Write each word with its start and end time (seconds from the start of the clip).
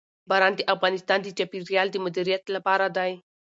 باران 0.29 0.53
د 0.55 0.61
افغانستان 0.73 1.19
د 1.23 1.27
چاپیریال 1.37 1.87
د 1.91 1.97
مدیریت 2.05 2.43
لپاره 2.55 2.85
دی. 2.97 3.11